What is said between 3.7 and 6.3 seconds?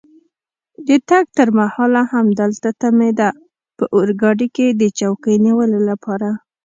په اورګاډي کې د چوکۍ نیولو لپاره.